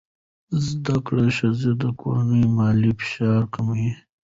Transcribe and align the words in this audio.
زده 0.67 0.95
کړه 1.05 1.25
ښځه 1.37 1.71
د 1.81 1.83
کورنۍ 2.01 2.43
مالي 2.57 2.91
فشار 2.99 3.41
کموي. 3.53 3.91